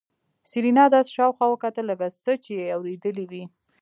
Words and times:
سېرېنا 0.49 0.85
داسې 0.95 1.09
شاوخوا 1.17 1.47
وکتل 1.49 1.85
لکه 1.91 2.07
څه 2.23 2.31
چې 2.43 2.51
يې 2.59 2.65
اورېدلي 2.75 3.25
وي. 3.31 3.43